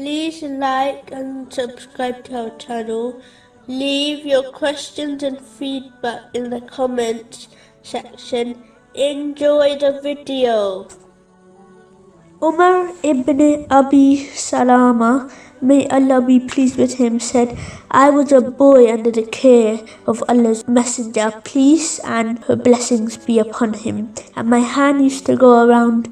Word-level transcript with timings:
Please 0.00 0.40
like 0.42 1.12
and 1.12 1.52
subscribe 1.52 2.24
to 2.24 2.34
our 2.34 2.56
channel. 2.56 3.20
Leave 3.66 4.24
your 4.24 4.50
questions 4.50 5.22
and 5.22 5.38
feedback 5.38 6.22
in 6.32 6.48
the 6.48 6.62
comments 6.62 7.48
section. 7.82 8.64
Enjoy 8.94 9.76
the 9.76 10.00
video. 10.02 10.88
Umar 12.42 12.94
ibn 13.02 13.66
Abi 13.68 14.24
Salama, 14.32 15.30
may 15.60 15.86
Allah 15.88 16.22
be 16.22 16.40
pleased 16.40 16.78
with 16.78 16.94
him, 16.94 17.20
said, 17.20 17.58
I 17.90 18.08
was 18.08 18.32
a 18.32 18.40
boy 18.40 18.90
under 18.90 19.10
the 19.10 19.26
care 19.26 19.80
of 20.06 20.24
Allah's 20.30 20.66
Messenger, 20.66 21.42
peace 21.44 21.98
and 21.98 22.38
her 22.44 22.56
blessings 22.56 23.18
be 23.18 23.38
upon 23.38 23.74
him. 23.74 24.14
And 24.34 24.48
my 24.48 24.60
hand 24.60 25.04
used 25.04 25.26
to 25.26 25.36
go 25.36 25.68
around 25.68 26.08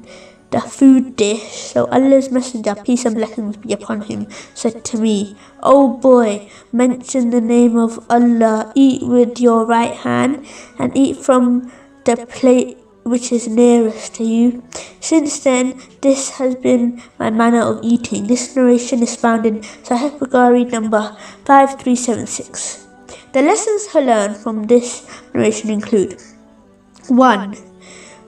the 0.51 0.61
food 0.61 1.15
dish. 1.15 1.73
So 1.73 1.85
Allah's 1.87 2.31
Messenger, 2.31 2.75
peace 2.83 3.05
and 3.05 3.15
blessings 3.15 3.57
be 3.57 3.73
upon 3.73 4.01
him, 4.01 4.27
said 4.53 4.83
to 4.85 4.97
me, 4.97 5.37
O 5.61 5.97
boy, 5.97 6.49
mention 6.71 7.29
the 7.29 7.41
name 7.41 7.77
of 7.77 7.99
Allah, 8.09 8.71
eat 8.75 9.03
with 9.03 9.39
your 9.39 9.65
right 9.65 9.93
hand, 9.93 10.45
and 10.77 10.95
eat 10.95 11.17
from 11.17 11.71
the 12.05 12.17
plate 12.27 12.77
which 13.03 13.31
is 13.31 13.47
nearest 13.47 14.15
to 14.15 14.23
you. 14.23 14.63
Since 14.99 15.39
then, 15.43 15.79
this 16.01 16.37
has 16.37 16.55
been 16.55 17.01
my 17.17 17.29
manner 17.29 17.61
of 17.61 17.79
eating. 17.83 18.27
This 18.27 18.55
narration 18.55 19.01
is 19.01 19.15
found 19.15 19.45
in 19.45 19.61
Sahih 19.61 20.17
Bukhari 20.19 20.69
number 20.69 21.15
5376. 21.45 22.87
The 23.33 23.41
lessons 23.41 23.87
to 23.87 24.01
learn 24.01 24.33
from 24.33 24.63
this 24.65 25.07
narration 25.33 25.69
include 25.69 26.21
1. 27.07 27.57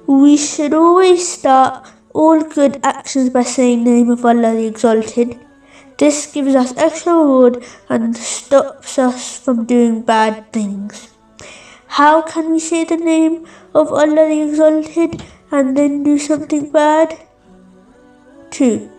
We 0.07 0.37
should 0.37 0.73
always 0.73 1.27
start 1.27 1.87
all 2.13 2.41
good 2.41 2.79
actions 2.83 3.29
by 3.29 3.43
saying 3.43 3.83
name 3.83 4.09
of 4.09 4.25
Allah 4.25 4.53
the 4.53 4.67
Exalted. 4.67 5.39
This 5.97 6.31
gives 6.31 6.55
us 6.55 6.75
extra 6.77 7.13
reward 7.13 7.63
and 7.89 8.15
stops 8.15 8.97
us 8.97 9.39
from 9.39 9.65
doing 9.65 10.01
bad 10.01 10.51
things. 10.51 11.09
How 11.87 12.21
can 12.21 12.51
we 12.51 12.59
say 12.59 12.83
the 12.85 12.97
name 12.97 13.45
of 13.73 13.91
Allah 13.91 14.27
the 14.29 14.41
Exalted 14.49 15.21
and 15.51 15.77
then 15.77 16.03
do 16.03 16.17
something 16.17 16.71
bad? 16.71 17.17
2. 18.51 18.89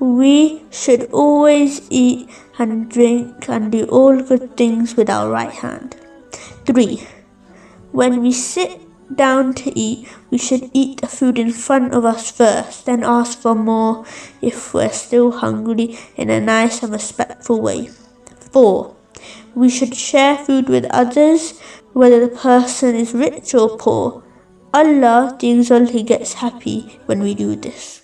We 0.00 0.62
should 0.70 1.10
always 1.12 1.86
eat 1.90 2.28
and 2.58 2.90
drink 2.90 3.48
and 3.48 3.70
do 3.70 3.84
all 3.84 4.20
good 4.20 4.56
things 4.56 4.96
with 4.96 5.10
our 5.10 5.30
right 5.30 5.52
hand. 5.52 5.96
3. 6.66 7.06
When 7.92 8.20
we 8.20 8.32
sit 8.32 8.87
down 9.14 9.54
to 9.54 9.78
eat, 9.78 10.08
we 10.30 10.38
should 10.38 10.70
eat 10.72 11.00
the 11.00 11.06
food 11.06 11.38
in 11.38 11.52
front 11.52 11.94
of 11.94 12.04
us 12.04 12.30
first, 12.30 12.86
then 12.86 13.02
ask 13.02 13.38
for 13.38 13.54
more 13.54 14.04
if 14.42 14.74
we're 14.74 14.90
still 14.90 15.32
hungry 15.32 15.98
in 16.16 16.30
a 16.30 16.40
nice 16.40 16.82
and 16.82 16.92
respectful 16.92 17.60
way. 17.60 17.90
4. 18.52 18.94
We 19.54 19.68
should 19.68 19.94
share 19.94 20.36
food 20.36 20.68
with 20.68 20.86
others, 20.90 21.58
whether 21.92 22.20
the 22.20 22.34
person 22.34 22.94
is 22.94 23.14
rich 23.14 23.54
or 23.54 23.76
poor. 23.76 24.22
Allah, 24.72 25.36
the 25.40 25.50
Exalted, 25.50 26.06
gets 26.06 26.34
happy 26.34 27.00
when 27.06 27.20
we 27.20 27.34
do 27.34 27.56
this. 27.56 27.97